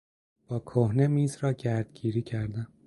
[0.47, 2.67] با کهنه میز را گردگیری کردم.